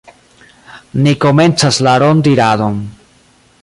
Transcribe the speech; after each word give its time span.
Ni 1.07 1.13
komencas 1.25 1.81
la 1.89 1.95
rondiradon. 2.05 2.85